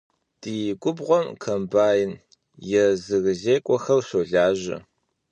Ди 0.41 0.55
губгъуэм 0.81 1.27
комбайн 1.43 2.09
езырызекӏуэхэр 2.83 4.01
щолажьэ. 4.07 4.77